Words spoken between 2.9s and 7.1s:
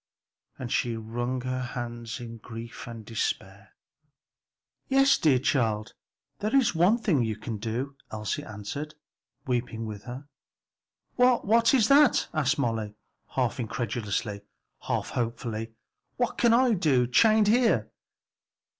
despair. "Yes, dear child; there is one